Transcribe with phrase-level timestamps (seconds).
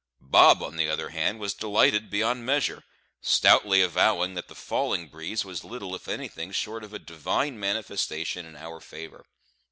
[0.31, 2.83] Bob, on the other hand, was delighted beyond measure,
[3.21, 8.43] stoutly avowing that the falling breeze was little, if anything, short of a divine manifestation
[8.43, 9.23] in our favour.